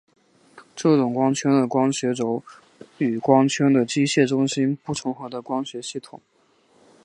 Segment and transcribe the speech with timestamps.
[0.75, 2.41] 这种光圈的光学轴
[2.97, 6.19] 与光圈的机械中心不重合的光学系统。